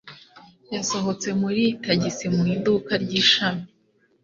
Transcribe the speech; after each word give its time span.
Yasohotse 0.75 1.27
muri 1.41 1.63
tagisi 1.83 2.25
mu 2.35 2.43
iduka 2.55 2.93
ry’ishami. 3.03 3.65